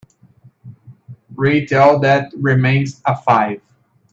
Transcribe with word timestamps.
Rate 1.35 1.71
All 1.73 1.99
That 1.99 2.31
Remains 2.35 3.03
a 3.05 3.15
five 3.15 3.61